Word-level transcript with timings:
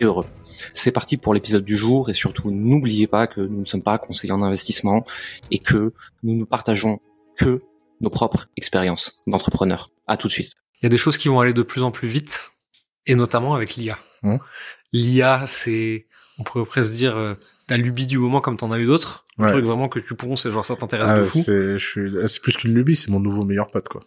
et 0.00 0.04
heureux. 0.04 0.26
C'est 0.72 0.92
parti 0.92 1.16
pour 1.16 1.34
l'épisode 1.34 1.64
du 1.64 1.76
jour 1.76 2.10
et 2.10 2.14
surtout 2.14 2.50
n'oubliez 2.50 3.06
pas 3.06 3.26
que 3.26 3.40
nous 3.40 3.60
ne 3.60 3.64
sommes 3.64 3.82
pas 3.82 3.98
conseillers 3.98 4.32
en 4.32 4.42
investissement 4.42 5.04
et 5.50 5.58
que 5.58 5.92
nous 6.22 6.34
ne 6.36 6.44
partageons 6.44 7.00
que 7.36 7.58
nos 8.00 8.10
propres 8.10 8.46
expériences 8.56 9.20
d'entrepreneurs. 9.26 9.88
À 10.06 10.16
tout 10.16 10.28
de 10.28 10.32
suite. 10.32 10.52
Il 10.80 10.84
y 10.84 10.86
a 10.86 10.90
des 10.90 10.96
choses 10.98 11.16
qui 11.18 11.28
vont 11.28 11.40
aller 11.40 11.52
de 11.54 11.62
plus 11.62 11.82
en 11.82 11.90
plus 11.90 12.08
vite 12.08 12.50
et 13.06 13.14
notamment 13.14 13.54
avec 13.54 13.76
l'IA. 13.76 13.98
Mmh. 14.22 14.36
L'IA, 14.92 15.44
c'est, 15.46 16.06
on 16.38 16.42
pourrait 16.44 16.64
presque 16.66 16.92
dire, 16.92 17.16
euh, 17.16 17.34
ta 17.66 17.76
lubie 17.76 18.06
du 18.06 18.18
moment 18.18 18.40
comme 18.40 18.56
t'en 18.56 18.70
as 18.70 18.78
eu 18.78 18.86
d'autres. 18.86 19.24
Un 19.38 19.44
Ouais. 19.46 19.50
truc 19.52 19.64
vraiment 19.64 19.88
que 19.88 19.98
tu 19.98 20.14
ponces 20.14 20.46
et 20.46 20.52
genre 20.52 20.64
ça 20.64 20.76
t'intéresse 20.76 21.10
Ah, 21.12 21.18
de 21.18 21.24
fou. 21.24 21.42
c'est, 21.44 21.78
je 21.78 21.84
suis, 21.86 22.12
c'est 22.28 22.40
plus 22.40 22.52
qu'une 22.52 22.72
lubie, 22.74 22.94
c'est 22.96 23.10
mon 23.10 23.18
nouveau 23.20 23.44
meilleur 23.44 23.66
pote, 23.70 23.88
quoi. 23.88 24.02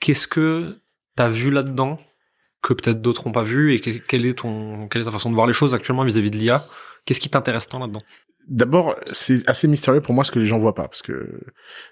Qu'est-ce 0.00 0.26
que 0.28 0.78
t'as 1.16 1.28
vu 1.28 1.50
là-dedans 1.50 1.98
que 2.62 2.72
peut-être 2.74 3.00
d'autres 3.02 3.26
n'ont 3.26 3.32
pas 3.32 3.42
vu 3.42 3.74
et 3.74 3.80
que- 3.80 3.90
quelle 3.90 4.24
est 4.24 4.38
ton, 4.38 4.88
quelle 4.88 5.02
est 5.02 5.06
ta 5.06 5.10
façon 5.10 5.30
de 5.30 5.34
voir 5.34 5.46
les 5.46 5.52
choses 5.52 5.74
actuellement 5.74 6.04
vis-à-vis 6.04 6.30
de 6.30 6.36
l'IA 6.36 6.64
Qu'est-ce 7.04 7.20
qui 7.20 7.28
t'intéresse 7.28 7.68
tant 7.68 7.80
là-dedans? 7.80 8.02
D'abord, 8.48 8.96
c'est 9.04 9.48
assez 9.48 9.66
mystérieux 9.68 10.00
pour 10.00 10.14
moi 10.14 10.24
ce 10.24 10.30
que 10.30 10.38
les 10.38 10.44
gens 10.46 10.58
voient 10.58 10.74
pas, 10.74 10.88
parce 10.88 11.02
que 11.02 11.40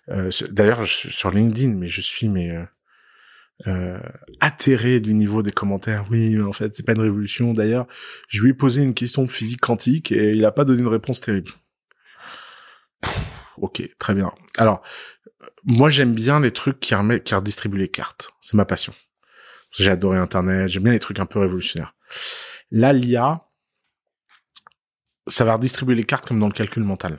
euh, 0.08 0.30
d'ailleurs 0.50 0.86
sur 0.86 1.30
LinkedIn, 1.30 1.74
mais 1.74 1.88
je 1.88 2.00
suis 2.00 2.28
mais 2.28 2.50
euh, 2.50 2.64
euh, 3.66 4.00
atterré 4.40 5.00
du 5.00 5.14
niveau 5.14 5.42
des 5.42 5.52
commentaires. 5.52 6.06
Oui, 6.10 6.40
en 6.40 6.52
fait, 6.52 6.74
c'est 6.74 6.84
pas 6.84 6.92
une 6.92 7.00
révolution. 7.00 7.52
D'ailleurs, 7.54 7.86
je 8.28 8.40
lui 8.42 8.50
ai 8.50 8.54
posé 8.54 8.82
une 8.82 8.94
question 8.94 9.24
de 9.24 9.30
physique 9.30 9.60
quantique 9.60 10.12
et 10.12 10.32
il 10.32 10.44
a 10.44 10.52
pas 10.52 10.64
donné 10.64 10.80
une 10.80 10.88
réponse 10.88 11.20
terrible. 11.20 11.52
Pff, 13.00 13.18
ok, 13.58 13.82
très 13.98 14.14
bien. 14.14 14.32
Alors, 14.56 14.82
moi 15.64 15.90
j'aime 15.90 16.14
bien 16.14 16.40
les 16.40 16.52
trucs 16.52 16.80
qui, 16.80 16.94
remettent, 16.94 17.24
qui 17.24 17.34
redistribuent 17.34 17.78
les 17.78 17.88
cartes. 17.88 18.32
C'est 18.40 18.54
ma 18.54 18.64
passion. 18.64 18.92
J'ai 19.70 19.90
adoré 19.90 20.18
Internet. 20.18 20.68
J'aime 20.68 20.84
bien 20.84 20.92
les 20.92 20.98
trucs 20.98 21.20
un 21.20 21.26
peu 21.26 21.38
révolutionnaires. 21.38 21.94
Là, 22.70 22.92
l'IA, 22.92 23.46
ça 25.26 25.44
va 25.44 25.54
redistribuer 25.54 25.94
les 25.94 26.04
cartes 26.04 26.26
comme 26.26 26.40
dans 26.40 26.48
le 26.48 26.52
calcul 26.52 26.82
mental. 26.82 27.18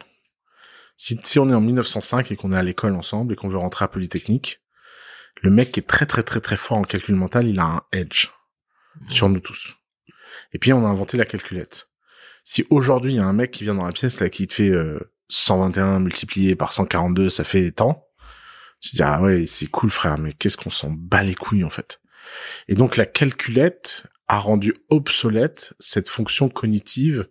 Si, 0.97 1.19
si 1.23 1.39
on 1.39 1.49
est 1.49 1.53
en 1.53 1.61
1905 1.61 2.31
et 2.31 2.35
qu'on 2.35 2.53
est 2.53 2.57
à 2.57 2.63
l'école 2.63 2.95
ensemble 2.95 3.33
et 3.33 3.35
qu'on 3.35 3.49
veut 3.49 3.57
rentrer 3.57 3.85
à 3.85 3.87
Polytechnique, 3.87 4.61
le 5.41 5.49
mec 5.49 5.71
qui 5.71 5.79
est 5.79 5.87
très 5.87 6.05
très 6.05 6.23
très 6.23 6.41
très 6.41 6.57
fort 6.57 6.77
en 6.77 6.83
calcul 6.83 7.15
mental, 7.15 7.47
il 7.47 7.59
a 7.59 7.65
un 7.65 7.81
edge 7.91 8.27
sur 9.09 9.29
nous 9.29 9.39
tous. 9.39 9.75
Et 10.53 10.59
puis 10.59 10.73
on 10.73 10.85
a 10.85 10.87
inventé 10.87 11.17
la 11.17 11.25
calculette. 11.25 11.89
Si 12.43 12.65
aujourd'hui 12.69 13.13
il 13.13 13.15
y 13.17 13.19
a 13.19 13.25
un 13.25 13.33
mec 13.33 13.51
qui 13.51 13.63
vient 13.63 13.75
dans 13.75 13.85
la 13.85 13.93
pièce 13.93 14.19
là 14.19 14.29
qui 14.29 14.47
te 14.47 14.53
fait 14.53 14.69
euh, 14.69 14.99
121 15.29 15.99
multiplié 15.99 16.55
par 16.55 16.73
142, 16.73 17.29
ça 17.29 17.43
fait 17.43 17.71
tant. 17.71 18.07
Je 18.81 18.91
dis 18.91 19.03
ah 19.03 19.21
ouais 19.21 19.45
c'est 19.45 19.67
cool 19.67 19.89
frère, 19.89 20.17
mais 20.17 20.33
qu'est-ce 20.33 20.57
qu'on 20.57 20.69
s'en 20.69 20.89
bat 20.89 21.23
les 21.23 21.35
couilles 21.35 21.63
en 21.63 21.69
fait. 21.69 22.01
Et 22.67 22.75
donc 22.75 22.97
la 22.97 23.05
calculette 23.05 24.07
a 24.27 24.37
rendu 24.37 24.73
obsolète 24.89 25.73
cette 25.79 26.09
fonction 26.09 26.49
cognitive 26.49 27.27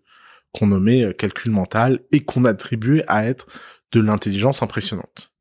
qu'on 0.52 0.66
nommait 0.66 1.04
euh, 1.04 1.12
calcul 1.12 1.50
mental 1.50 2.00
et 2.12 2.24
qu'on 2.24 2.44
attribuait 2.44 3.04
à 3.06 3.24
être 3.24 3.46
de 3.92 4.00
l'intelligence 4.00 4.62
impressionnante. 4.62 5.32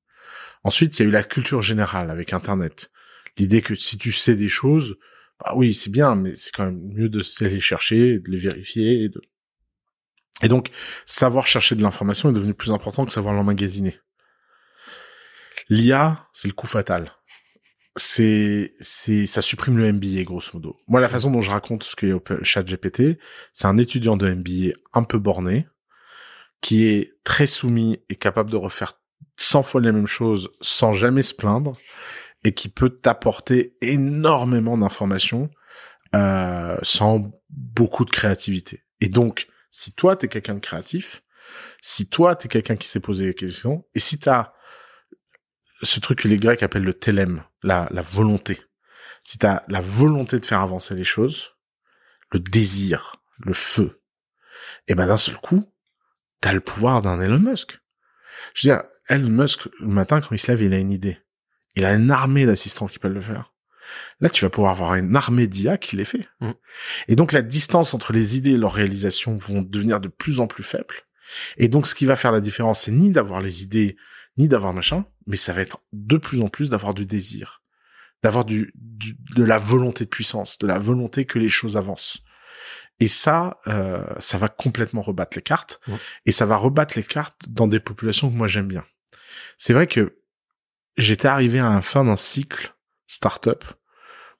Ensuite, 0.64 0.98
il 0.98 1.04
y 1.04 1.06
a 1.06 1.10
eu 1.10 1.12
la 1.12 1.24
culture 1.24 1.62
générale 1.62 2.12
avec 2.12 2.34
Internet. 2.34 2.92
L'idée 3.38 3.62
que 3.62 3.76
si 3.76 3.98
tu 3.98 4.12
sais 4.12 4.36
des 4.36 4.50
choses, 4.50 4.98
bah 5.40 5.54
oui, 5.56 5.74
c'est 5.74 5.92
bien, 5.92 6.16
mais 6.16 6.36
c'est 6.36 6.52
quand 6.52 6.66
même 6.66 6.82
mieux 6.94 7.10
de 7.10 7.22
les 7.42 7.60
chercher, 7.60 8.20
de 8.20 8.30
les 8.30 8.38
vérifier. 8.38 9.04
Et, 9.04 9.10
de... 9.10 9.22
et 10.42 10.48
donc, 10.48 10.70
savoir 11.06 11.48
chercher 11.48 11.76
de 11.76 11.82
l'information 11.82 12.30
est 12.30 12.34
devenu 12.34 12.54
plus 12.54 12.72
important 12.72 13.06
que 13.06 13.12
savoir 13.12 13.34
l'emmagasiner. 13.34 14.00
L'IA, 15.70 16.28
c'est 16.34 16.48
le 16.48 16.54
coup 16.54 16.68
fatal. 16.68 17.14
C'est, 17.96 18.74
c'est, 18.80 19.26
ça 19.26 19.42
supprime 19.42 19.78
le 19.78 19.92
MBA, 19.92 20.24
grosso 20.24 20.52
modo. 20.54 20.78
Moi, 20.88 21.02
la 21.02 21.08
façon 21.08 21.32
dont 21.32 21.42
je 21.42 21.52
raconte 21.52 21.84
ce 21.84 21.96
que 21.96 22.06
est 22.06 22.44
chat 22.44 22.64
GPT, 22.64 23.20
c'est 23.52 23.68
un 23.68 23.78
étudiant 23.78 24.16
de 24.16 24.34
MBA 24.34 24.74
un 24.94 25.04
peu 25.04 25.18
borné, 25.18 25.68
qui 26.62 26.86
est 26.86 27.14
très 27.24 27.48
soumis 27.48 28.00
et 28.10 28.16
capable 28.16 28.52
de 28.52 28.58
refaire 28.58 29.00
100 29.38 29.64
fois 29.64 29.82
les 29.82 29.92
mêmes 29.92 30.08
choses 30.08 30.50
sans 30.62 30.94
jamais 30.94 31.24
se 31.24 31.34
plaindre, 31.34 31.76
et 32.44 32.54
qui 32.54 32.70
peut 32.70 32.90
t'apporter 32.90 33.76
énormément 33.82 34.78
d'informations 34.78 35.50
euh, 36.16 36.78
sans 36.82 37.32
beaucoup 37.50 38.06
de 38.06 38.12
créativité. 38.12 38.84
Et 39.02 39.10
donc, 39.10 39.48
si 39.72 39.94
toi, 39.94 40.16
t'es 40.16 40.28
quelqu'un 40.28 40.56
de 40.56 40.60
créatif, 40.60 41.24
si 41.82 42.08
toi, 42.08 42.36
t'es 42.36 42.48
quelqu'un 42.48 42.76
qui 42.76 42.88
s'est 42.88 43.00
posé 43.00 43.26
des 43.26 43.34
questions, 43.34 43.86
et 43.94 44.00
si 44.00 44.20
t'as 44.20 44.54
ce 45.82 46.00
truc 46.00 46.20
que 46.20 46.28
les 46.28 46.38
Grecs 46.38 46.64
appellent 46.64 46.84
le 46.84 46.94
télème, 46.94 47.44
la, 47.64 47.88
la 47.92 48.02
volonté, 48.02 48.60
si 49.22 49.38
t'as 49.38 49.64
la 49.68 49.82
volonté 49.82 50.40
de 50.40 50.46
faire 50.46 50.62
avancer 50.62 50.96
les 50.96 51.04
choses, 51.04 51.56
le 52.32 52.40
désir, 52.40 53.18
le 53.38 53.54
feu, 53.54 54.02
et 54.88 54.96
ben 54.96 55.08
d'un 55.08 55.18
seul 55.18 55.36
coup, 55.36 55.72
t'as 56.42 56.54
le 56.54 56.62
pouvoir 56.62 57.02
d'un 57.02 57.22
Elon 57.22 57.40
Musk. 57.40 57.80
Je 58.54 58.68
veux 58.68 58.76
dire, 58.76 58.84
Elon 59.08 59.30
Musk, 59.30 59.68
le 59.80 59.88
matin, 59.88 60.22
quand 60.22 60.32
il 60.32 60.40
se 60.40 60.52
lève, 60.52 60.62
il 60.62 60.74
a 60.74 60.78
une 60.78 60.92
idée. 60.92 61.18
Il 61.76 61.86
a 61.86 61.94
une 61.94 62.12
armée 62.12 62.46
d'assistants 62.46 62.88
qui 62.88 63.00
peuvent 63.00 63.14
le 63.14 63.22
faire. 63.22 63.54
Là, 64.20 64.30
tu 64.30 64.46
vas 64.46 64.50
pouvoir 64.50 64.72
avoir 64.72 64.96
une 64.96 65.16
armée 65.16 65.48
d'IA 65.48 65.78
qui 65.78 65.96
les 65.96 66.06
fait. 66.06 66.28
Mhm. 66.42 66.54
Et 67.08 67.16
donc, 67.16 67.32
la 67.32 67.42
distance 67.42 67.94
entre 67.94 68.14
les 68.14 68.38
idées 68.38 68.52
et 68.52 68.58
leur 68.58 68.74
réalisation 68.74 69.38
vont 69.38 69.62
devenir 69.62 70.00
de 70.00 70.08
plus 70.08 70.40
en 70.40 70.48
plus 70.48 70.64
faibles. 70.64 70.96
Et 71.58 71.68
donc, 71.68 71.88
ce 71.88 71.96
qui 71.96 72.06
va 72.06 72.16
faire 72.16 72.32
la 72.32 72.42
différence, 72.42 72.82
c'est 72.82 72.92
ni 72.92 73.12
d'avoir 73.12 73.42
les 73.42 73.64
idées, 73.64 73.98
ni 74.40 74.48
d'avoir 74.48 74.74
machin, 74.74 75.06
mais 75.28 75.36
ça 75.36 75.54
va 75.54 75.62
être 75.62 75.80
de 75.94 76.18
plus 76.18 76.42
en 76.42 76.48
plus 76.50 76.70
d'avoir 76.72 76.94
du 76.96 77.06
désir, 77.06 77.62
d'avoir 78.24 78.46
du, 78.46 78.72
du- 78.76 79.16
de 79.36 79.44
la 79.44 79.60
volonté 79.60 80.06
de 80.06 80.10
puissance, 80.10 80.58
de 80.58 80.66
la 80.66 80.80
volonté 80.80 81.26
que 81.26 81.38
les 81.38 81.50
choses 81.50 81.78
avancent. 81.78 82.24
Et 83.02 83.08
ça, 83.08 83.60
euh, 83.68 84.04
ça 84.20 84.38
va 84.38 84.48
complètement 84.50 85.02
rebattre 85.02 85.38
les 85.38 85.42
cartes, 85.44 85.80
et 86.26 86.32
ça 86.32 86.46
va 86.46 86.58
rebattre 86.58 86.98
les 86.98 87.04
cartes 87.04 87.48
dans 87.48 87.68
des 87.68 87.80
populations 87.80 88.30
que 88.32 88.36
moi 88.36 88.48
j'aime 88.48 88.68
bien. 88.68 88.84
C'est 89.58 89.74
vrai 89.74 89.88
que 89.88 90.18
j'étais 90.98 91.28
arrivé 91.28 91.60
à 91.60 91.70
la 91.76 91.82
fin 91.82 92.04
d'un 92.04 92.16
cycle 92.18 92.74
startup 93.08 93.64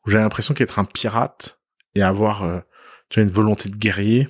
où 0.06 0.10
j'avais 0.12 0.24
l'impression 0.24 0.54
qu'être 0.54 0.80
un 0.80 0.86
pirate 0.86 1.60
et 1.96 2.02
avoir 2.02 2.44
euh, 2.44 2.60
tu 3.10 3.20
vois, 3.20 3.28
une 3.28 3.34
volonté 3.34 3.70
de 3.70 3.76
guerrier, 3.78 4.28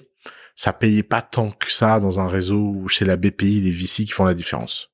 ça 0.56 0.74
payait 0.74 1.03
pas 1.03 1.22
tant 1.22 1.51
que 1.51 1.72
ça 1.72 2.00
dans 2.00 2.19
un 2.19 2.28
réseau 2.28 2.57
où 2.75 2.90
c'est 2.90 3.06
la 3.06 3.18
BPI, 3.18 3.62
les 3.62 3.72
VC 3.72 4.06
qui 4.06 4.12
font 4.12 4.25
la 4.25 4.34
différence. 4.34 4.90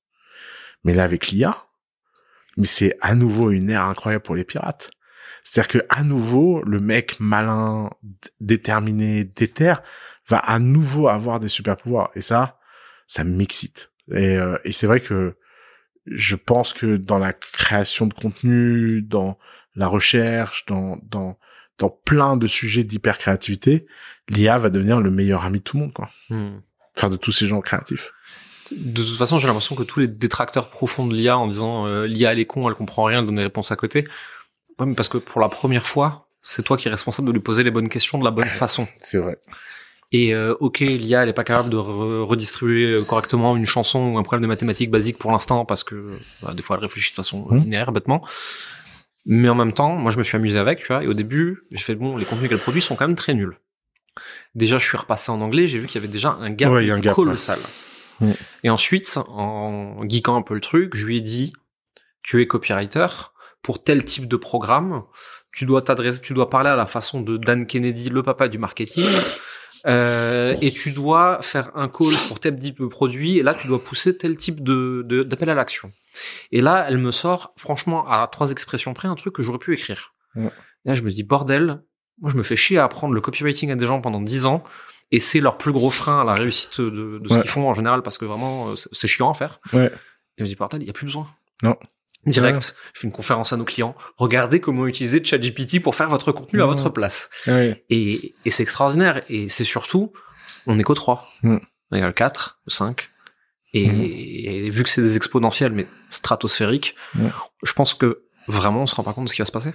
Mais 0.85 0.93
là, 0.93 1.03
avec 1.03 1.27
l'IA, 1.27 1.65
mais 2.55 2.65
c'est 2.65 2.95
à 3.01 3.15
nouveau 3.15 3.51
une 3.51 3.69
ère 3.69 3.83
incroyable 3.83 4.23
pour 4.23 4.35
les 4.35 4.45
pirates. 4.45 4.91
C'est-à-dire 5.43 5.81
que 5.81 5.85
à 5.89 6.03
nouveau, 6.03 6.63
le 6.63 6.79
mec 6.79 7.19
malin, 7.19 7.89
déterminé, 8.39 9.25
déter, 9.25 9.75
va 10.27 10.37
à 10.37 10.59
nouveau 10.59 11.07
avoir 11.07 11.39
des 11.39 11.49
super 11.49 11.75
pouvoirs. 11.75 12.11
Et 12.15 12.21
ça, 12.21 12.59
ça 13.05 13.23
m'excite. 13.23 13.91
Et, 14.11 14.37
euh, 14.37 14.57
et 14.63 14.71
c'est 14.71 14.87
vrai 14.87 15.01
que 15.01 15.35
je 16.07 16.35
pense 16.35 16.73
que 16.73 16.97
dans 16.97 17.17
la 17.17 17.33
création 17.33 18.07
de 18.07 18.13
contenu, 18.13 19.01
dans 19.01 19.37
la 19.75 19.87
recherche, 19.87 20.65
dans 20.65 20.97
dans 21.03 21.37
dans 21.77 21.89
plein 21.89 22.37
de 22.37 22.47
sujets 22.47 22.83
d'hyper 22.83 23.17
créativité, 23.17 23.85
l'IA 24.29 24.57
va 24.57 24.69
devenir 24.69 25.01
le 25.01 25.11
meilleur 25.11 25.43
ami 25.45 25.59
de 25.59 25.63
tout 25.63 25.77
le 25.77 25.83
monde, 25.83 25.93
quoi. 25.93 26.09
Enfin, 26.95 27.09
de 27.09 27.17
tous 27.17 27.31
ces 27.31 27.47
gens 27.47 27.59
créatifs. 27.59 28.13
De 28.71 29.03
toute 29.03 29.17
façon, 29.17 29.37
j'ai 29.39 29.47
l'impression 29.47 29.75
que 29.75 29.83
tous 29.83 29.99
les 29.99 30.07
détracteurs 30.07 30.69
profonds 30.69 31.05
de 31.07 31.13
l'IA 31.13 31.37
en 31.37 31.47
disant 31.47 31.85
euh, 31.87 32.07
l'IA 32.07 32.31
elle 32.33 32.39
est 32.39 32.45
con, 32.45 32.67
elle 32.67 32.75
comprend 32.75 33.03
rien, 33.03 33.19
elle 33.19 33.25
donne 33.25 33.35
des 33.35 33.43
réponses 33.43 33.71
à 33.71 33.75
côté. 33.75 34.07
Ouais, 34.79 34.85
mais 34.85 34.95
parce 34.95 35.09
que 35.09 35.17
pour 35.17 35.39
la 35.41 35.49
première 35.49 35.85
fois, 35.85 36.27
c'est 36.41 36.63
toi 36.63 36.75
qui 36.77 36.87
es 36.87 36.91
responsable 36.91 37.27
de 37.27 37.33
lui 37.33 37.39
poser 37.39 37.63
les 37.63 37.71
bonnes 37.71 37.89
questions 37.89 38.17
de 38.17 38.23
la 38.25 38.31
bonne 38.31 38.47
façon. 38.49 38.87
C'est 39.01 39.19
vrai. 39.19 39.37
Et 40.11 40.33
euh, 40.33 40.55
ok, 40.59 40.79
l'IA 40.79 41.23
elle 41.23 41.29
est 41.29 41.33
pas 41.33 41.43
capable 41.43 41.69
de 41.69 41.77
re- 41.77 42.21
redistribuer 42.21 42.91
euh, 42.93 43.03
correctement 43.03 43.57
une 43.57 43.65
chanson 43.65 44.13
ou 44.13 44.17
un 44.17 44.23
problème 44.23 44.43
de 44.43 44.47
mathématiques 44.47 44.91
basique 44.91 45.17
pour 45.17 45.31
l'instant 45.31 45.65
parce 45.65 45.83
que 45.83 46.19
bah, 46.41 46.53
des 46.53 46.61
fois 46.61 46.75
elle 46.77 46.83
réfléchit 46.83 47.11
de 47.11 47.15
façon 47.15 47.47
Mhm. 47.49 47.59
linéaire 47.59 47.91
bêtement. 47.91 48.25
Mais 49.25 49.49
en 49.49 49.55
même 49.55 49.73
temps, 49.73 49.95
moi 49.95 50.11
je 50.11 50.17
me 50.19 50.23
suis 50.23 50.35
amusé 50.37 50.57
avec, 50.59 50.79
tu 50.79 50.87
vois. 50.87 51.03
Et 51.03 51.07
au 51.07 51.13
début, 51.15 51.63
j'ai 51.71 51.79
fait 51.83 51.95
bon, 51.95 52.15
les 52.17 52.25
contenus 52.25 52.49
qu'elle 52.49 52.59
produit 52.59 52.81
sont 52.81 52.95
quand 52.95 53.07
même 53.07 53.15
très 53.17 53.33
nuls. 53.33 53.57
Déjà, 54.53 54.77
je 54.77 54.87
suis 54.87 54.97
repassé 54.97 55.31
en 55.31 55.41
anglais, 55.41 55.65
j'ai 55.67 55.79
vu 55.79 55.87
qu'il 55.87 55.95
y 55.95 56.03
avait 56.03 56.11
déjà 56.11 56.37
un 56.39 56.51
gap, 56.51 56.71
Ouais, 56.71 56.89
un 56.89 56.99
gap, 56.99 57.15
colossal. 57.15 57.57
ouais. 57.59 57.65
Mm. 58.19 58.31
Et 58.63 58.69
ensuite, 58.69 59.17
en 59.27 60.03
geekant 60.07 60.35
un 60.35 60.41
peu 60.41 60.53
le 60.53 60.61
truc, 60.61 60.95
je 60.95 61.05
lui 61.05 61.17
ai 61.17 61.21
dit, 61.21 61.53
tu 62.23 62.41
es 62.41 62.47
copywriter 62.47 63.07
pour 63.61 63.83
tel 63.83 64.05
type 64.05 64.27
de 64.27 64.35
programme, 64.35 65.03
tu 65.51 65.65
dois 65.65 65.81
t'adresser, 65.81 66.21
tu 66.21 66.33
dois 66.33 66.49
parler 66.49 66.69
à 66.69 66.75
la 66.75 66.85
façon 66.85 67.21
de 67.21 67.37
Dan 67.37 67.65
Kennedy, 67.65 68.09
le 68.09 68.23
papa 68.23 68.47
du 68.47 68.57
marketing, 68.57 69.05
euh, 69.85 70.55
et 70.61 70.71
tu 70.71 70.91
dois 70.91 71.39
faire 71.41 71.71
un 71.75 71.87
call 71.87 72.13
pour 72.27 72.39
tel 72.39 72.57
type 72.59 72.79
de 72.79 72.87
produit, 72.87 73.37
et 73.37 73.43
là 73.43 73.53
tu 73.53 73.67
dois 73.67 73.83
pousser 73.83 74.17
tel 74.17 74.35
type 74.37 74.63
de 74.63 75.03
de- 75.05 75.23
d'appel 75.23 75.49
à 75.49 75.55
l'action. 75.55 75.91
Et 76.51 76.61
là, 76.61 76.85
elle 76.87 76.97
me 76.97 77.11
sort, 77.11 77.53
franchement, 77.57 78.07
à 78.07 78.27
trois 78.27 78.51
expressions 78.51 78.93
près, 78.93 79.07
un 79.07 79.15
truc 79.15 79.33
que 79.35 79.41
j'aurais 79.43 79.59
pu 79.59 79.73
écrire. 79.73 80.13
Ouais. 80.35 80.49
Et 80.85 80.89
là, 80.89 80.95
je 80.95 81.01
me 81.01 81.11
dis 81.11 81.23
bordel, 81.23 81.81
moi 82.21 82.31
je 82.31 82.37
me 82.37 82.43
fais 82.43 82.55
chier 82.55 82.77
à 82.77 82.83
apprendre 82.85 83.13
le 83.13 83.21
copywriting 83.21 83.71
à 83.71 83.75
des 83.75 83.85
gens 83.85 83.99
pendant 84.01 84.21
dix 84.21 84.45
ans, 84.45 84.63
et 85.11 85.19
c'est 85.19 85.39
leur 85.39 85.57
plus 85.57 85.71
gros 85.71 85.89
frein 85.91 86.21
à 86.21 86.23
la 86.23 86.33
réussite 86.33 86.81
de, 86.81 87.19
de 87.19 87.29
ce 87.29 87.39
qu'ils 87.39 87.49
font 87.49 87.67
en 87.69 87.73
général, 87.73 88.01
parce 88.01 88.17
que 88.17 88.25
vraiment 88.25 88.71
euh, 88.71 88.75
c'est 88.75 89.07
chiant 89.07 89.29
à 89.29 89.33
faire. 89.33 89.59
Ouais. 89.73 89.87
Et 89.87 90.39
je 90.39 90.43
me 90.43 90.47
dis 90.49 90.55
bordel, 90.55 90.81
il 90.81 90.87
y 90.87 90.89
a 90.89 90.93
plus 90.93 91.05
besoin. 91.05 91.27
Non. 91.63 91.75
Direct, 92.25 92.75
je 92.93 93.01
fais 93.01 93.07
une 93.07 93.13
conférence 93.13 93.53
à 93.53 93.57
nos 93.57 93.65
clients. 93.65 93.93
Regardez 94.17 94.59
comment 94.59 94.87
utiliser 94.87 95.23
ChatGPT 95.23 95.79
pour 95.79 95.93
faire 95.93 96.09
votre 96.09 96.31
contenu 96.31 96.61
à 96.61 96.65
votre 96.65 96.89
place. 96.89 97.29
Ouais. 97.45 97.85
Et, 97.91 98.33
et 98.45 98.49
c'est 98.51 98.63
extraordinaire. 98.63 99.21
Et 99.29 99.47
c'est 99.47 99.63
surtout, 99.63 100.11
on 100.65 100.79
est 100.79 100.83
qu'au 100.83 100.95
3. 100.95 101.23
Mm. 101.43 101.57
Il 101.91 101.99
y 101.99 102.01
a 102.01 102.07
le 102.07 102.13
4, 102.13 102.61
le 102.65 102.71
5. 102.71 103.09
Et, 103.73 104.65
et 104.65 104.69
vu 104.71 104.83
que 104.83 104.89
c'est 104.89 105.03
des 105.03 105.17
exponentielles, 105.17 105.71
mais 105.73 105.85
stratosphériques, 106.09 106.95
je 107.63 107.73
pense 107.73 107.93
que 107.93 108.23
vraiment 108.47 108.81
on 108.81 108.85
se 108.87 108.95
rend 108.95 109.03
pas 109.03 109.13
compte 109.13 109.25
de 109.25 109.29
ce 109.29 109.35
qui 109.35 109.41
va 109.41 109.45
se 109.45 109.51
passer. 109.51 109.73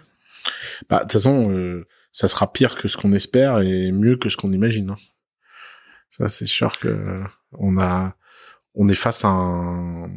Bah, 0.89 0.97
de 0.99 1.03
toute 1.03 1.13
façon, 1.13 1.51
euh, 1.53 1.87
ça 2.11 2.27
sera 2.27 2.53
pire 2.53 2.77
que 2.77 2.89
ce 2.89 2.97
qu'on 2.97 3.13
espère 3.13 3.61
et 3.61 3.93
mieux 3.93 4.17
que 4.17 4.29
ce 4.29 4.37
qu'on 4.37 4.53
imagine. 4.53 4.91
hein. 4.91 4.97
Ça, 6.11 6.29
c'est 6.29 6.47
sûr 6.47 6.73
que 6.79 7.23
on 7.53 7.79
a, 7.79 8.15
on 8.75 8.89
est 8.89 8.95
face 8.95 9.25
à 9.25 9.29
un, 9.29 10.11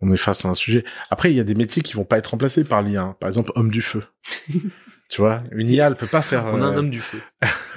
on 0.00 0.10
est 0.10 0.16
face 0.16 0.44
à 0.44 0.48
un 0.48 0.54
sujet. 0.54 0.84
Après, 1.10 1.30
il 1.30 1.36
y 1.36 1.40
a 1.40 1.44
des 1.44 1.54
métiers 1.54 1.82
qui 1.82 1.94
vont 1.94 2.04
pas 2.04 2.18
être 2.18 2.28
remplacés 2.28 2.64
par 2.64 2.82
l'IA. 2.82 3.02
hein. 3.02 3.16
Par 3.20 3.28
exemple, 3.28 3.52
homme 3.54 3.70
du 3.70 3.82
feu. 3.82 4.02
tu 5.08 5.20
vois, 5.20 5.42
une 5.52 5.70
IA, 5.70 5.86
elle 5.86 5.96
peut 5.96 6.06
pas 6.06 6.22
faire. 6.22 6.44
On 6.46 6.60
a 6.60 6.66
un 6.66 6.74
euh, 6.74 6.78
homme 6.78 6.90
du 6.90 7.00
feu. 7.00 7.20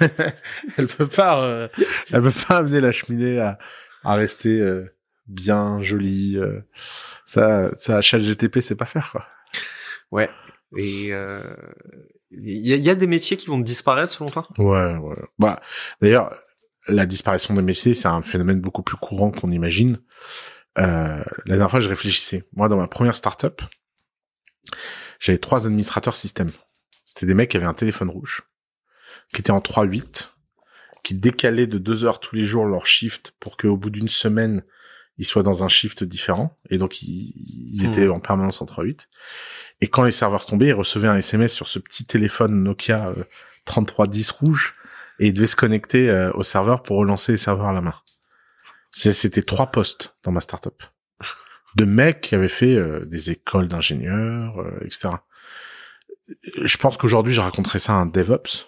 elle 0.76 0.88
peut 0.88 1.06
pas, 1.08 1.42
euh, 1.44 1.68
elle 2.12 2.22
peut 2.22 2.32
pas 2.48 2.58
amener 2.58 2.80
la 2.80 2.92
cheminée 2.92 3.38
à, 3.38 3.58
à 4.04 4.14
rester 4.14 4.60
euh, 4.60 4.94
bien 5.26 5.80
jolie. 5.82 6.36
euh. 6.36 6.60
ça, 7.24 7.70
ça, 7.76 8.00
ChatGTP, 8.00 8.60
c'est 8.60 8.76
pas 8.76 8.86
faire 8.86 9.10
quoi. 9.12 9.26
Ouais. 10.10 10.28
Et 10.76 11.08
euh, 11.12 11.42
il 12.30 12.66
y, 12.66 12.90
a, 12.90 12.94
des 12.94 13.06
métiers 13.06 13.36
qui 13.36 13.46
vont 13.46 13.58
disparaître 13.58 14.12
selon 14.12 14.28
toi? 14.28 14.46
Ouais, 14.58 14.96
ouais. 14.96 15.16
Bah, 15.38 15.62
d'ailleurs, 16.02 16.34
la 16.86 17.06
disparition 17.06 17.54
des 17.54 17.62
métiers, 17.62 17.94
c'est 17.94 18.08
un 18.08 18.22
phénomène 18.22 18.60
beaucoup 18.60 18.82
plus 18.82 18.96
courant 18.96 19.30
qu'on 19.30 19.50
imagine. 19.50 19.98
Euh, 20.78 21.24
la 21.46 21.56
dernière 21.56 21.70
fois, 21.70 21.80
je 21.80 21.88
réfléchissais. 21.88 22.44
Moi, 22.52 22.68
dans 22.68 22.76
ma 22.76 22.86
première 22.86 23.16
startup, 23.16 23.62
j'avais 25.18 25.38
trois 25.38 25.66
administrateurs 25.66 26.16
système. 26.16 26.50
C'était 27.06 27.26
des 27.26 27.34
mecs 27.34 27.50
qui 27.50 27.56
avaient 27.56 27.66
un 27.66 27.74
téléphone 27.74 28.10
rouge, 28.10 28.42
qui 29.32 29.40
étaient 29.40 29.50
en 29.50 29.60
3-8, 29.60 30.30
qui 31.02 31.14
décalaient 31.14 31.66
de 31.66 31.78
deux 31.78 32.04
heures 32.04 32.20
tous 32.20 32.36
les 32.36 32.44
jours 32.44 32.66
leur 32.66 32.86
shift 32.86 33.32
pour 33.40 33.56
qu'au 33.56 33.76
bout 33.76 33.90
d'une 33.90 34.08
semaine, 34.08 34.62
ils 35.18 35.24
soient 35.24 35.42
dans 35.42 35.64
un 35.64 35.68
shift 35.68 36.04
différent. 36.04 36.56
Et 36.70 36.78
donc, 36.78 37.02
ils, 37.02 37.34
ils 37.74 37.84
étaient 37.84 38.06
Hmm. 38.06 38.12
en 38.12 38.20
permanence 38.20 38.62
en 38.62 38.66
3-8. 38.66 39.08
Et 39.80 39.88
quand 39.88 40.04
les 40.04 40.10
serveurs 40.12 40.46
tombaient, 40.46 40.68
ils 40.68 40.72
recevaient 40.74 41.08
un 41.08 41.16
SMS 41.16 41.52
sur 41.52 41.68
ce 41.68 41.78
petit 41.78 42.04
téléphone 42.06 42.62
Nokia 42.62 43.08
euh, 43.08 43.24
3310 43.66 44.30
rouge 44.32 44.74
et 45.20 45.28
ils 45.28 45.32
devaient 45.34 45.46
se 45.46 45.56
connecter 45.56 46.08
euh, 46.10 46.30
au 46.34 46.42
serveur 46.42 46.82
pour 46.82 46.96
relancer 46.98 47.32
les 47.32 47.38
serveurs 47.38 47.66
à 47.68 47.72
la 47.72 47.80
main. 47.80 47.94
C'était 48.90 49.42
trois 49.42 49.66
postes 49.70 50.16
dans 50.24 50.32
ma 50.32 50.40
startup. 50.40 50.82
De 51.76 51.84
mecs 51.84 52.22
qui 52.22 52.34
avaient 52.34 52.48
fait 52.48 52.74
euh, 52.74 53.04
des 53.04 53.30
écoles 53.30 53.68
d'ingénieurs, 53.68 54.58
euh, 54.60 54.78
etc. 54.84 55.10
Je 56.62 56.76
pense 56.78 56.96
qu'aujourd'hui, 56.96 57.34
je 57.34 57.40
raconterais 57.40 57.78
ça 57.78 57.92
à 57.92 57.96
un 57.96 58.06
DevOps. 58.06 58.66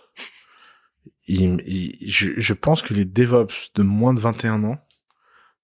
Il- 1.26 1.62
il- 1.66 2.10
je, 2.10 2.32
je 2.36 2.54
pense 2.54 2.82
que 2.82 2.92
les 2.94 3.04
DevOps 3.04 3.72
de 3.74 3.82
moins 3.82 4.12
de 4.14 4.20
21 4.20 4.64
ans 4.64 4.78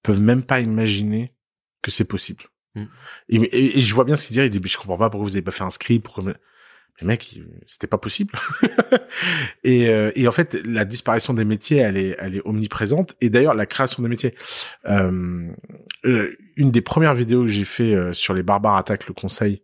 peuvent 0.06 0.20
même 0.20 0.43
pas 0.43 0.61
imaginer 0.61 1.35
que 1.82 1.91
c'est 1.91 2.05
possible. 2.05 2.44
Mm. 2.75 2.85
Et, 3.29 3.37
et- 3.37 3.79
et 3.79 3.81
je 3.82 3.94
vois 3.94 4.05
bien 4.05 4.17
ce 4.17 4.26
qu'il 4.26 4.37
dit. 4.37 4.43
Il 4.43 4.50
dit, 4.50 4.61
mais 4.62 4.69
je 4.69 4.76
comprends 4.79 4.99
pas 4.99 5.11
pourquoi 5.11 5.29
vous 5.29 5.37
avez 5.37 5.43
pas 5.43 5.50
fait 5.50 5.64
un 5.64 5.70
script. 5.70 6.05
Pourquoi... 6.05 6.25
Mais 7.03 7.08
mec, 7.08 7.38
c'était 7.67 7.87
pas 7.87 7.99
possible. 7.99 8.32
et, 9.64 9.88
euh, 9.88 10.11
et 10.14 10.26
en 10.26 10.32
fait, 10.32 10.55
la 10.64 10.85
disparition 10.85 11.35
des 11.35 11.44
métiers, 11.44 11.79
elle 11.79 11.97
est, 11.97 12.17
elle 12.19 12.37
est 12.37 12.43
omniprésente. 12.47 13.14
Et 13.20 13.29
d'ailleurs, 13.29 13.55
la 13.55 13.67
création 13.67 14.03
des 14.03 14.08
métiers. 14.08 14.35
Euh, 14.87 15.50
euh, 16.05 16.35
une 16.56 16.70
des 16.70 16.81
premières 16.81 17.14
vidéos 17.14 17.43
que 17.43 17.49
j'ai 17.49 17.64
fait 17.67 17.94
euh, 17.94 18.12
sur 18.12 18.32
les 18.35 18.43
barbares 18.43 18.76
attaquent 18.76 19.08
le 19.08 19.14
conseil, 19.14 19.62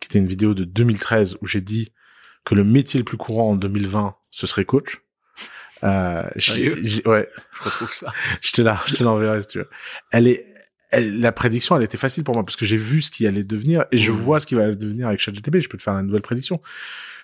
qui 0.00 0.08
était 0.08 0.18
une 0.18 0.26
vidéo 0.26 0.52
de 0.54 0.64
2013 0.64 1.38
où 1.40 1.46
j'ai 1.46 1.60
dit 1.62 1.92
que 2.44 2.54
le 2.54 2.64
métier 2.64 2.98
le 2.98 3.04
plus 3.04 3.16
courant 3.16 3.52
en 3.52 3.56
2020, 3.56 4.16
ce 4.30 4.46
serait 4.46 4.66
coach. 4.66 5.00
Euh, 5.82 6.22
Sérieux 6.36 6.80
ouais, 7.06 7.28
Je 7.58 7.64
retrouve 7.64 7.90
ça. 7.92 8.12
je 8.40 8.52
te 8.52 8.62
la, 8.62 8.80
je 8.86 8.94
te 8.94 9.02
l'enverrai 9.02 9.42
si 9.42 9.48
tu 9.48 9.58
veux. 9.58 9.68
Elle 10.12 10.28
est, 10.28 10.44
elle- 10.90 11.18
la 11.20 11.32
prédiction, 11.32 11.76
elle 11.76 11.82
était 11.84 11.96
facile 11.98 12.22
pour 12.24 12.34
moi 12.34 12.44
parce 12.44 12.56
que 12.56 12.64
j'ai 12.64 12.76
vu 12.76 13.02
ce 13.02 13.10
qui 13.10 13.26
allait 13.26 13.42
devenir 13.44 13.84
et 13.90 13.98
je 13.98 14.12
Mhm. 14.12 14.18
vois 14.18 14.40
ce 14.40 14.46
qui 14.46 14.54
va 14.54 14.70
devenir 14.72 15.08
avec 15.08 15.20
ChatGPT. 15.20 15.60
Je 15.60 15.68
peux 15.68 15.76
te 15.78 15.82
faire 15.82 15.94
une 15.94 16.06
nouvelle 16.06 16.22
prédiction. 16.22 16.62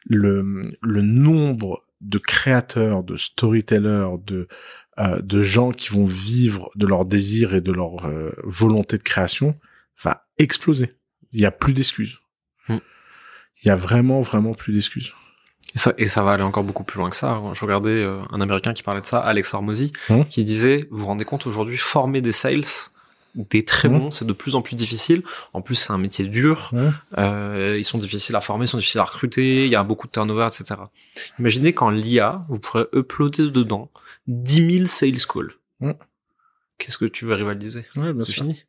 Le, 0.06 0.62
le 0.82 1.02
nombre 1.02 1.85
de 2.00 2.19
créateurs, 2.19 3.05
de 3.05 3.17
storytellers, 3.17 4.08
de, 4.26 4.49
euh, 4.99 5.20
de 5.23 5.43
gens 5.43 5.70
qui 5.73 5.91
vont 5.91 6.06
vivre 6.06 6.70
de 6.75 6.87
leur 6.87 7.05
désir 7.05 7.55
et 7.55 7.61
de 7.61 7.73
leur 7.73 8.06
euh, 8.06 8.32
volonté 8.43 8.99
de 8.99 9.03
création 9.03 9.55
va 10.03 10.26
exploser. 10.38 10.94
Il 11.32 11.41
y 11.41 11.46
a 11.46 11.50
plus 11.50 11.73
d'excuses. 11.75 12.19
Mhm. 12.69 12.81
Il 13.62 13.69
y 13.69 13.70
a 13.70 13.76
vraiment, 13.76 14.23
vraiment 14.23 14.55
plus 14.55 14.73
d'excuses. 14.73 15.12
Et 15.74 15.78
ça, 15.78 15.94
et 15.98 16.08
ça 16.08 16.22
va 16.22 16.32
aller 16.32 16.42
encore 16.42 16.64
beaucoup 16.64 16.82
plus 16.84 16.98
loin 16.98 17.10
que 17.10 17.16
ça. 17.16 17.40
Je 17.52 17.60
regardais 17.64 17.90
euh, 18.02 18.20
un 18.32 18.40
Américain 18.40 18.72
qui 18.72 18.82
parlait 18.82 19.00
de 19.02 19.06
ça, 19.06 19.18
Alex 19.18 19.54
Hormozy, 19.54 19.92
Mhm. 20.08 20.24
qui 20.26 20.42
disait, 20.44 20.88
vous 20.90 20.98
vous 20.98 21.06
rendez 21.06 21.24
compte 21.24 21.46
aujourd'hui, 21.46 21.76
former 21.76 22.20
des 22.20 22.32
sales, 22.32 22.64
des 23.36 23.64
très 23.64 23.88
Mhm. 23.88 23.98
bons, 23.98 24.10
c'est 24.10 24.24
de 24.26 24.32
plus 24.32 24.56
en 24.56 24.62
plus 24.62 24.74
difficile. 24.74 25.22
En 25.52 25.60
plus, 25.62 25.76
c'est 25.76 25.92
un 25.92 25.98
métier 25.98 26.24
dur. 26.26 26.70
Ouais. 26.72 26.88
Euh, 27.18 27.76
ils 27.78 27.84
sont 27.84 27.98
difficiles 27.98 28.34
à 28.34 28.40
former, 28.40 28.64
ils 28.64 28.68
sont 28.68 28.78
difficiles 28.78 29.00
à 29.00 29.04
recruter. 29.04 29.66
Il 29.66 29.70
y 29.70 29.76
a 29.76 29.84
beaucoup 29.84 30.08
de 30.08 30.12
turnover, 30.12 30.46
etc. 30.48 30.74
Imaginez 31.38 31.72
qu'en 31.72 31.90
l'IA, 31.90 32.44
vous 32.48 32.58
pourrez 32.58 32.86
uploader 32.92 33.50
dedans 33.52 33.88
10 34.26 34.72
000 34.78 34.86
sales 34.86 35.24
calls. 35.32 35.54
Qu'est-ce 36.78 36.98
que 36.98 37.04
tu 37.04 37.26
veux 37.26 37.34
rivaliser? 37.34 37.84
Ouais, 37.96 38.12
C'est 38.24 38.32
fini. 38.32 38.64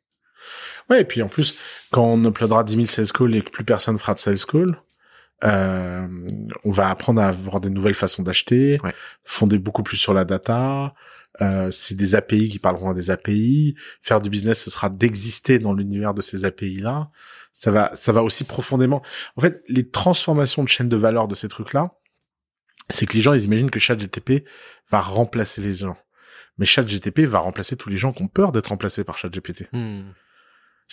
Ouais, 0.90 1.00
et 1.00 1.04
puis 1.04 1.22
en 1.22 1.28
plus, 1.28 1.56
quand 1.90 2.04
on 2.04 2.24
uploadera 2.24 2.62
10 2.62 2.74
000 2.74 2.86
sales 2.86 3.10
calls 3.10 3.34
et 3.34 3.42
que 3.42 3.50
plus 3.50 3.64
personne 3.64 3.98
fera 3.98 4.14
de 4.14 4.18
sales 4.18 4.44
call, 4.46 4.76
euh, 5.44 6.06
on 6.64 6.70
va 6.70 6.88
apprendre 6.90 7.20
à 7.20 7.28
avoir 7.28 7.60
des 7.60 7.70
nouvelles 7.70 7.94
façons 7.94 8.22
d'acheter, 8.22 8.78
Ouais. 8.84 8.94
fonder 9.24 9.58
beaucoup 9.58 9.82
plus 9.82 9.96
sur 9.96 10.14
la 10.14 10.24
data. 10.24 10.94
Euh, 11.40 11.70
c'est 11.70 11.94
des 11.94 12.14
API 12.14 12.48
qui 12.50 12.58
parleront 12.58 12.90
à 12.90 12.94
des 12.94 13.10
API. 13.10 13.74
Faire 14.02 14.20
du 14.20 14.28
business, 14.30 14.62
ce 14.62 14.70
sera 14.70 14.90
d'exister 14.90 15.58
dans 15.58 15.72
l'univers 15.72 16.12
de 16.14 16.20
ces 16.22 16.44
API-là. 16.44 17.10
Ça 17.52 17.70
va, 17.70 17.94
ça 17.94 18.12
va 18.12 18.22
aussi 18.22 18.44
profondément. 18.44 19.02
En 19.36 19.40
fait, 19.40 19.62
les 19.68 19.88
transformations 19.88 20.62
de 20.62 20.68
chaîne 20.68 20.88
de 20.88 20.96
valeur 20.96 21.28
de 21.28 21.34
ces 21.34 21.48
trucs-là, 21.48 21.92
c'est 22.90 23.06
que 23.06 23.14
les 23.14 23.20
gens, 23.22 23.32
ils 23.32 23.44
imaginent 23.44 23.70
que 23.70 23.78
ChatGTP 23.80 24.44
va 24.90 25.00
remplacer 25.00 25.60
les 25.62 25.72
gens. 25.74 25.96
Mais 26.58 26.66
ChatGTP 26.66 27.20
va 27.20 27.38
remplacer 27.38 27.76
tous 27.76 27.88
les 27.88 27.96
gens 27.96 28.12
qui 28.12 28.22
ont 28.22 28.28
peur 28.28 28.52
d'être 28.52 28.68
remplacés 28.68 29.04
par 29.04 29.16
ChatGPT 29.16 29.68
Hmm. 29.72 30.02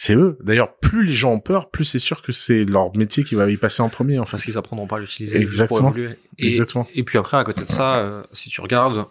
C'est 0.02 0.16
eux. 0.16 0.38
D'ailleurs, 0.42 0.76
plus 0.78 1.06
les 1.06 1.12
gens 1.14 1.34
ont 1.34 1.40
peur, 1.42 1.70
plus 1.70 1.84
c'est 1.84 2.00
sûr 2.00 2.22
que 2.22 2.32
c'est 2.32 2.64
leur 2.64 2.96
métier 2.96 3.26
qui 3.26 3.36
va 3.36 3.50
y 3.52 3.58
passer 3.58 3.82
en 3.82 3.90
premier, 3.90 4.18
en 4.18 4.24
fait. 4.24 4.32
Parce 4.32 4.46
qu'ils 4.46 4.58
apprendront 4.58 4.88
pas 4.88 4.96
à 4.96 5.00
l'utiliser 5.00 5.42
Exactement. 5.42 5.92
pour. 5.92 6.00
Et, 6.00 6.18
Exactement. 6.48 6.88
et 6.96 7.04
puis 7.04 7.18
après, 7.18 7.36
à 7.36 7.44
côté 7.44 7.64
de 7.64 7.68
ça, 7.68 7.98
euh, 7.98 8.24
si 8.32 8.48
tu 8.50 8.62
regardes 8.62 9.08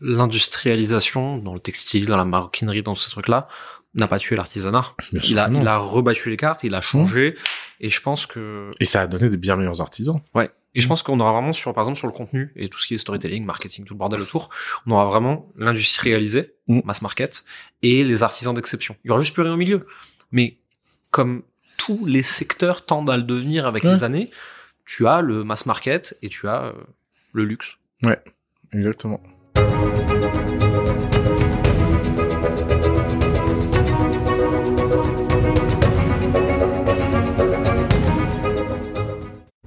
l'industrialisation 0.00 1.38
dans 1.38 1.52
le 1.52 1.58
textile, 1.58 2.06
dans 2.06 2.16
la 2.16 2.24
maroquinerie, 2.24 2.84
dans 2.84 2.94
ce 2.94 3.10
truc-là, 3.10 3.48
n'a 3.94 4.06
pas 4.06 4.20
tué 4.20 4.36
l'artisanat. 4.36 4.84
Il 5.24 5.36
a, 5.40 5.48
il 5.50 5.68
rebattu 5.68 6.30
les 6.30 6.36
cartes, 6.36 6.62
il 6.62 6.76
a 6.76 6.80
changé. 6.80 7.34
Et 7.80 7.88
je 7.88 8.00
pense 8.00 8.26
que, 8.26 8.70
Et 8.78 8.84
ça 8.84 9.00
a 9.00 9.08
donné 9.08 9.30
de 9.30 9.36
bien 9.36 9.56
meilleurs 9.56 9.80
artisans. 9.80 10.20
ouais. 10.34 10.48
Et 10.76 10.80
je 10.80 10.86
pense 10.86 11.02
qu'on 11.02 11.18
aura 11.18 11.32
vraiment 11.32 11.52
sur, 11.52 11.74
par 11.74 11.82
exemple, 11.82 11.98
sur 11.98 12.06
le 12.06 12.12
contenu 12.12 12.52
et 12.54 12.68
tout 12.68 12.78
ce 12.78 12.86
qui 12.86 12.94
est 12.94 12.98
storytelling, 12.98 13.44
marketing, 13.44 13.84
tout 13.84 13.94
le 13.94 13.98
bordel 13.98 14.20
autour, 14.20 14.50
on 14.86 14.92
aura 14.92 15.04
vraiment 15.06 15.50
l'industrialisé, 15.56 16.54
Mm. 16.68 16.82
mass 16.84 17.02
market, 17.02 17.42
et 17.82 18.04
les 18.04 18.22
artisans 18.22 18.54
d'exception. 18.54 18.94
Il 19.04 19.08
y 19.08 19.10
aura 19.10 19.20
juste 19.20 19.34
plus 19.34 19.42
rien 19.42 19.52
au 19.54 19.56
milieu. 19.56 19.84
Mais 20.32 20.56
comme 21.10 21.42
tous 21.76 22.04
les 22.06 22.22
secteurs 22.22 22.84
tendent 22.84 23.10
à 23.10 23.16
le 23.16 23.22
devenir 23.22 23.66
avec 23.66 23.84
Ouais. 23.84 23.92
les 23.92 24.04
années, 24.04 24.30
tu 24.84 25.06
as 25.06 25.20
le 25.22 25.44
mass 25.44 25.66
market 25.66 26.16
et 26.22 26.28
tu 26.28 26.48
as 26.48 26.64
euh, 26.66 26.72
le 27.32 27.44
luxe. 27.44 27.76
Exactement. 28.72 29.20